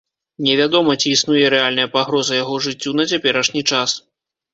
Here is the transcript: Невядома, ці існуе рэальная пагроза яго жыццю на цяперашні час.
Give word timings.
Невядома, 0.45 0.93
ці 1.01 1.11
існуе 1.17 1.43
рэальная 1.53 1.85
пагроза 1.97 2.33
яго 2.39 2.55
жыццю 2.69 2.95
на 3.01 3.07
цяперашні 3.13 3.61
час. 3.75 3.89